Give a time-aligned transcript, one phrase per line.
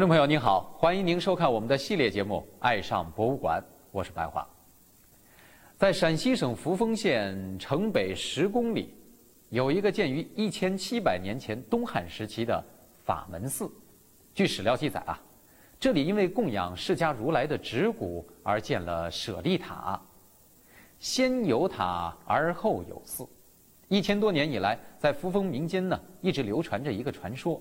[0.00, 4.48] 观众朋友您好，欢迎您收看我们的系列节目《爱上博物馆》，我是白华。
[5.76, 8.94] 在陕西省扶风县城北十公里，
[9.50, 12.64] 有一个建于一千七百年前东汉时期的
[13.04, 13.70] 法门寺。
[14.32, 15.20] 据史料记载啊，
[15.78, 20.00] 这里因为供养释迦如来的指骨而建了舍利塔，
[20.98, 23.28] 先有塔而后有寺。
[23.88, 27.60] 一千多年以来，在扶风民间呢，一直流传着一个传说，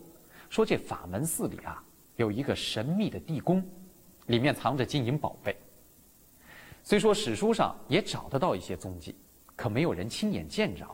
[0.50, 1.84] 说这法门寺里啊。
[2.20, 3.64] 有一个神秘的地宫，
[4.28, 5.56] 里面藏着金银宝贝。
[6.84, 9.16] 虽说史书上也找得到一些踪迹，
[9.56, 10.86] 可没有人亲眼见着。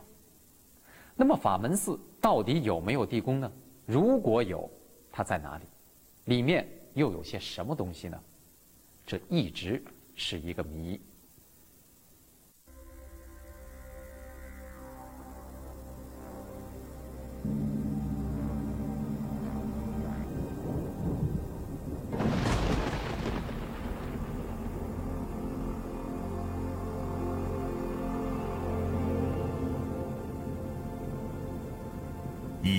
[1.16, 3.52] 那么法门寺到底有没有地宫呢？
[3.84, 4.70] 如果有，
[5.10, 5.64] 它在哪里？
[6.26, 8.22] 里面又有些什么东西呢？
[9.04, 9.82] 这一直
[10.14, 11.00] 是一个谜。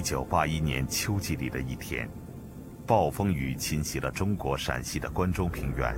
[0.07, 2.09] 一九八一年秋季里的一天，
[2.85, 5.93] 暴风雨侵袭了中国陕西的关中平原，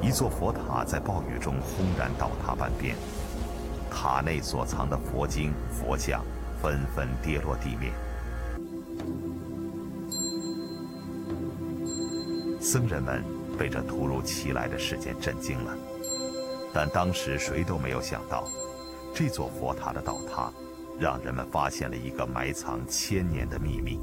[0.00, 2.94] 一座佛塔在暴雨中轰然倒塌半边，
[3.90, 6.24] 塔内所藏的佛经、佛像
[6.62, 7.92] 纷纷跌落地面，
[12.60, 13.24] 僧人们
[13.58, 15.76] 被这突如其来的事件震惊了，
[16.72, 18.44] 但当时谁都没有想到，
[19.12, 20.48] 这座佛塔的倒塌。
[20.98, 24.00] 让人们发现了一个埋藏千年的秘密。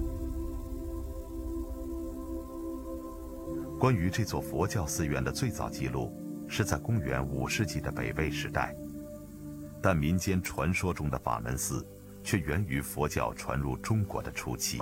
[3.79, 6.11] 关于这座佛教寺院的最早记录，
[6.47, 8.75] 是在公元五世纪的北魏时代，
[9.81, 11.85] 但民间传说中的法门寺，
[12.23, 14.79] 却源于佛教传入中国的初期。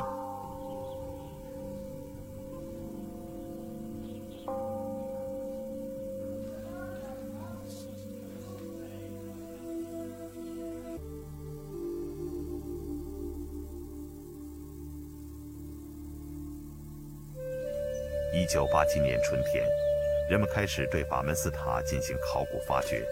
[18.54, 19.66] 一九八七年春天，
[20.30, 23.04] 人们开始对法门寺塔进行考古发掘。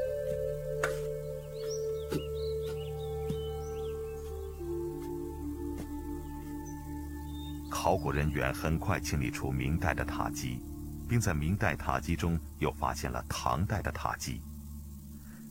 [7.71, 10.61] 考古人员很快清理出明代的塔基，
[11.09, 14.39] 并在明代塔基中又发现了唐代的塔基。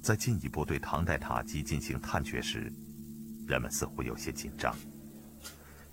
[0.01, 2.73] 在进一步对唐代塔基进行探掘时，
[3.49, 4.73] 人们似乎有些紧张。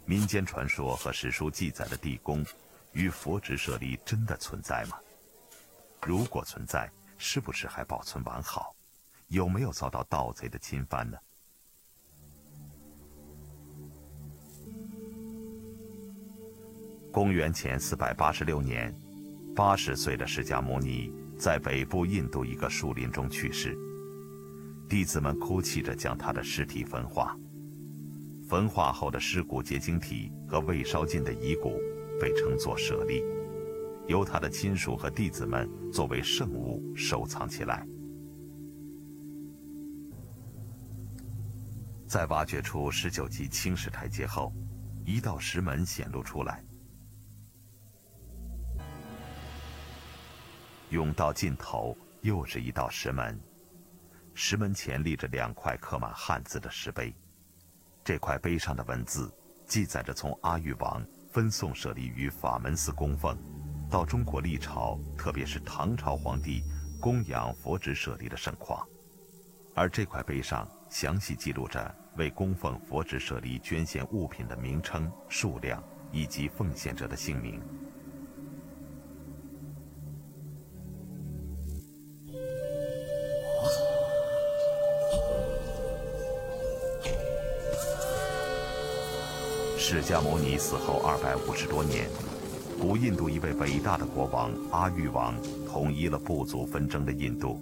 [0.05, 2.45] 民间传说和史书记载的地宫。
[2.93, 4.97] 与佛指舍利真的存在吗？
[6.01, 8.75] 如果存在，是不是还保存完好？
[9.27, 11.17] 有没有遭到盗贼的侵犯呢？
[17.11, 18.93] 公元前四百八十六年，
[19.55, 23.75] 八十岁的释迦牟尼在北部印度一个树林中去世，
[24.87, 27.35] 弟子们哭泣着将他的尸体焚化。
[28.47, 31.81] 焚化后的尸骨结晶体和未烧尽的遗骨。
[32.19, 33.23] 被称作舍利，
[34.07, 37.85] 由他的亲属和弟子们作为圣物收藏起来。
[42.07, 44.53] 在挖掘出十九级青石台阶后，
[45.05, 46.63] 一道石门显露出来，
[50.89, 53.37] 甬道尽头又是一道石门，
[54.33, 57.13] 石门前立着两块刻满汉字的石碑，
[58.05, 59.29] 这块碑上的文字
[59.65, 61.05] 记载着从阿育王。
[61.31, 63.37] 分送舍利于法门寺供奉，
[63.89, 66.63] 到中国历朝，特别是唐朝皇帝
[66.99, 68.87] 供养佛指舍利的盛况。
[69.75, 77.61] 而这块碑上详细记录着为供奉佛指舍利捐献物品的名称、数量以及奉献者的姓名。
[89.89, 92.09] 释迦牟尼死后二百五十多年，
[92.77, 95.33] 古印度一位伟大的国王阿育王
[95.65, 97.57] 统一了部族纷争的印度。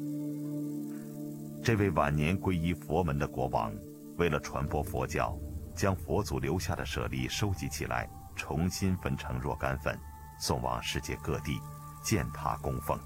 [1.63, 3.71] 这位晚年皈依佛门的国王，
[4.17, 5.37] 为了传播佛教，
[5.75, 9.95] 将佛祖留下的舍利收集起来，重新分成若干份，
[10.39, 11.59] 送往世界各地，
[12.03, 12.97] 建塔供奉。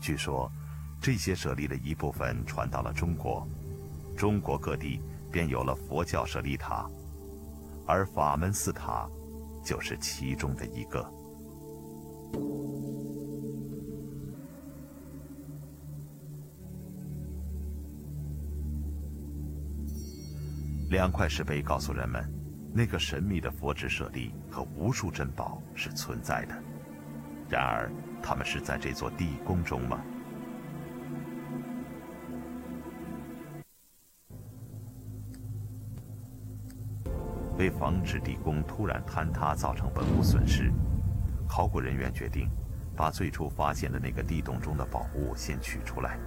[0.00, 0.50] 据说，
[0.98, 3.46] 这些舍利的一部分传到了中国，
[4.16, 4.98] 中国各地
[5.30, 6.88] 便有了佛教舍利塔。
[7.86, 9.08] 而法门寺塔，
[9.64, 11.04] 就是其中的一个。
[20.90, 22.22] 两块石碑告诉人们，
[22.74, 26.54] 那个神秘的佛指舍利和无数珍宝是存在的。
[27.48, 27.90] 然而，
[28.22, 30.02] 他们是在这座地宫中吗？
[37.62, 40.72] 为防止地宫突然坍塌造成文物损失，
[41.48, 42.50] 考古人员决定
[42.96, 46.18] 把最初发现的那个地洞中的宝物先取出来。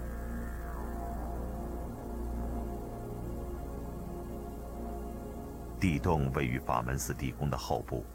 [5.78, 8.06] 地洞位于法门寺地宫的后部，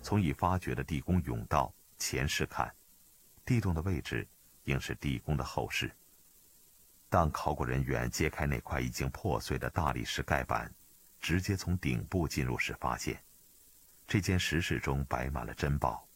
[0.00, 2.68] 从已发掘的地宫甬道前室看，
[3.44, 4.26] 地洞的位置
[4.64, 5.88] 应是地宫的后室。
[7.08, 10.68] 当考古人员揭开那块已经破碎的大理石盖板，
[11.22, 13.22] 直接从顶部进入时，发现
[14.08, 16.06] 这间石室中摆满了珍宝，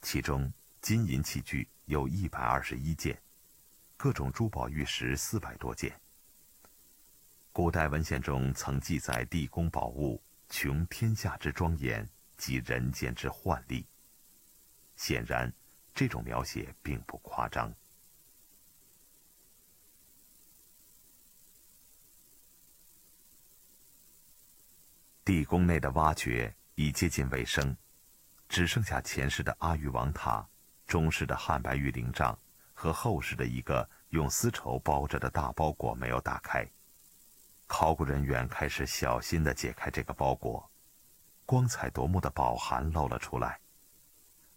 [0.00, 0.50] 其中
[0.80, 3.20] 金银器具有一百二十一件，
[3.96, 5.92] 各种珠宝玉石四百多件。
[7.50, 13.84] 古代文献中曾记载地宫宝物穷天下之庄严及人间之幻丽。
[14.94, 15.52] 显然，
[15.92, 17.74] 这种描写并不夸张。
[25.26, 27.76] 地宫内的挖掘已接近尾声，
[28.48, 30.46] 只剩下前世的阿育王塔、
[30.86, 32.38] 中世的汉白玉灵杖
[32.72, 36.64] 和后世的一个用丝绸包着的大包裹没有打开。
[37.66, 40.70] 考古人员开始小心地解开这个包裹，
[41.44, 43.58] 光彩夺目的宝函露了出来。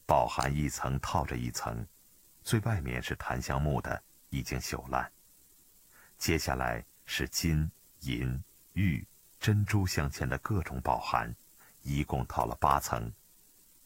[0.06, 1.84] 宝函一层套着一层，
[2.44, 4.00] 最外面是檀香木的，
[4.30, 5.12] 已经朽烂。
[6.20, 8.40] 接下来是金银
[8.74, 9.04] 玉
[9.40, 11.34] 珍珠镶嵌的各种宝函，
[11.84, 13.12] 一共套了八层。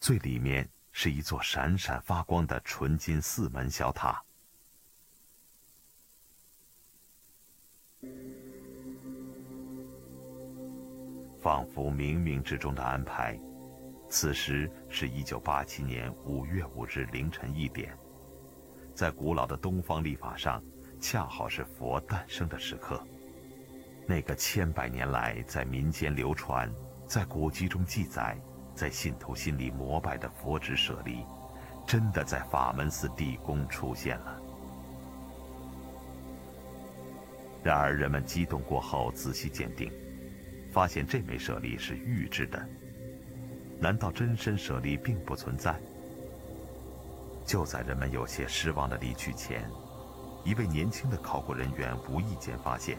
[0.00, 4.22] 最里面是一座闪闪发光的纯金四门小塔。
[11.40, 13.38] 仿佛冥冥之中的安排，
[14.08, 17.96] 此时是一九八七年五月五日凌晨一点，
[18.94, 20.62] 在古老的东方历法上，
[21.00, 23.06] 恰好是佛诞生的时刻。
[24.06, 26.70] 那个千百年来在民间流传、
[27.06, 28.36] 在古籍中记载、
[28.74, 31.24] 在信徒心里膜拜的佛指舍利，
[31.86, 34.40] 真的在法门寺地宫出现了。
[37.62, 39.90] 然而，人们激动过后仔细鉴定。
[40.70, 42.68] 发现这枚舍利是预制的，
[43.78, 45.80] 难道真身舍利并不存在？
[47.46, 49.70] 就在人们有些失望的离去前，
[50.42, 52.98] 一位年轻的考古人员无意间发现，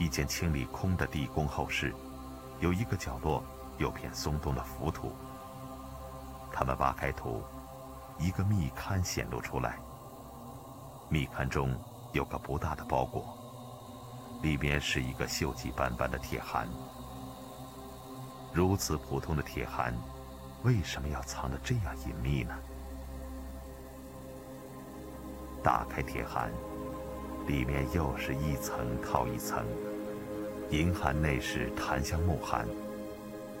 [0.00, 1.94] 一间清理空的地宫后室，
[2.58, 3.44] 有一个角落
[3.76, 5.12] 有片松动的浮土。
[6.50, 7.42] 他们挖开土，
[8.18, 9.78] 一个密龛显露出来。
[11.10, 11.78] 密龛中
[12.14, 13.36] 有个不大的包裹。
[14.40, 16.66] 里面是一个锈迹斑斑的铁函。
[18.54, 19.94] 如此普通的铁函，
[20.62, 22.54] 为什么要藏得这样隐秘呢？
[25.62, 26.50] 打开铁函，
[27.46, 29.62] 里面又是一层套一层。
[30.70, 32.64] 银函内是檀香木函，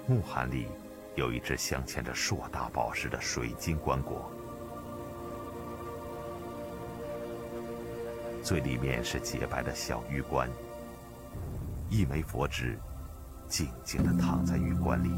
[0.06, 0.68] 木函里
[1.16, 4.12] 有一只镶嵌着硕大宝石的水晶棺椁。
[8.44, 10.48] 最里面是洁白的小玉棺。
[11.88, 12.78] 一枚佛指，
[13.48, 15.10] 静静地躺在玉棺里。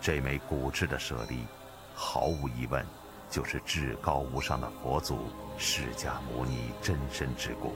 [0.00, 1.44] 这枚古制的舍利，
[1.94, 2.82] 毫无疑问，
[3.30, 5.26] 就是至高无上的佛祖
[5.58, 7.74] 释迦牟尼真身之骨。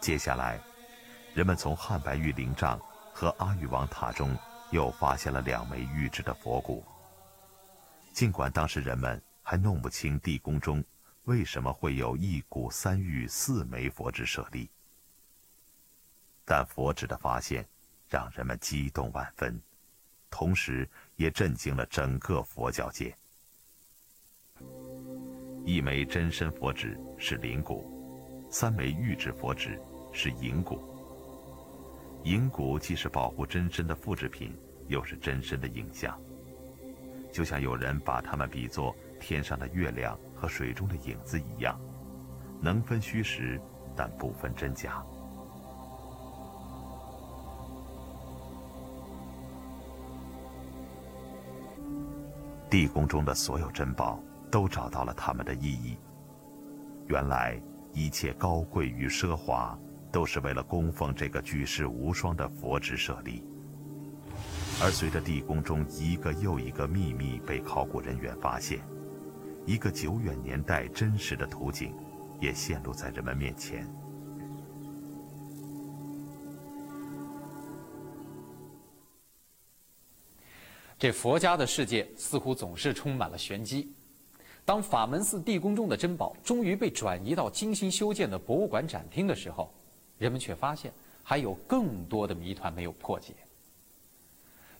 [0.00, 0.58] 接下来，
[1.34, 2.80] 人们从汉白玉灵杖
[3.12, 4.34] 和阿育王塔中
[4.70, 6.82] 又发现了两枚玉制的佛骨。
[8.14, 10.84] 尽管当时人们还弄不清地宫中
[11.24, 14.68] 为什么会有一骨三玉四枚佛指舍利，
[16.44, 17.66] 但佛指的发现
[18.10, 19.58] 让人们激动万分，
[20.28, 20.86] 同时
[21.16, 23.16] 也震惊了整个佛教界。
[25.64, 29.80] 一枚真身佛指是灵骨，三枚玉制佛指。
[30.12, 30.78] 是银骨。
[32.24, 34.54] 银骨既是保护真身的复制品，
[34.88, 36.20] 又是真身的影像，
[37.32, 41.78] 就像有人把它们比作天上的月亮和水中的影子一样，
[42.60, 43.60] 能分虚实，
[43.94, 45.02] 但不分真假。
[52.70, 54.20] 地宫中的所有珍宝
[54.50, 55.96] 都找到了它们的意义。
[57.06, 57.60] 原来。
[57.94, 59.76] 一切高贵与奢华，
[60.12, 63.42] 都是为了供奉这个举世无双的佛之舍利。
[64.80, 68.78] 而随着地宫中一个又一个秘密被考古人员发现，
[69.68, 71.94] 一个久远年代真实的图景，
[72.40, 73.86] 也现露在人们面前。
[80.98, 83.92] 这佛家的世界似乎总是充满了玄机。
[84.64, 89.70] 当法门寺地宫中的珍宝终于被转移到精心修建的博物馆展厅的时候，
[90.16, 90.90] 人们却发现
[91.22, 93.34] 还有更多的谜团没有破解。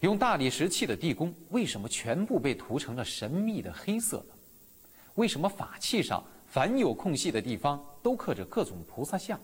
[0.00, 4.34] 用大理石砌的地宫为什么全部被涂成了神秘的黑色呢？
[5.18, 9.38] 为什么法器上凡有空隙的地方都刻着各种菩萨像？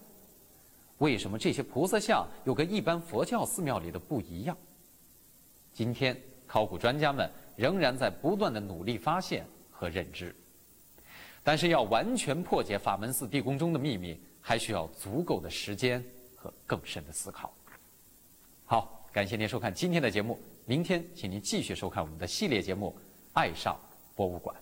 [0.98, 4.56] 为什么这些菩萨像又跟一般佛教寺庙里的不一样？
[5.72, 6.16] 今天。
[6.46, 10.32] 考古专家们仍然在不断的努力发现和认知，
[11.42, 16.04] 但是要完全破解法门寺地宫中的秘密，还需要足够的时间
[16.36, 17.52] 和更深的思考。
[18.66, 22.94] 好，感谢您收看今天的节目，明天请您继续收看我们的系列节目
[23.32, 23.76] 《爱上
[24.14, 24.54] 博物馆》。